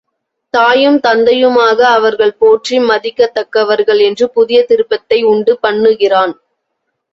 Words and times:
தாயும் 0.53 0.97
தந்தையுமாக 0.99 1.79
அவர்கள் 1.89 2.33
போற்றி 2.37 2.79
மதிக்கத்தக்கவர்கள் 2.79 4.01
என்று 4.01 4.27
புதிய 4.29 4.61
திருப்பத்தை 4.65 5.19
உண்டு 5.23 5.55
பண்ணுகிறான். 5.63 6.35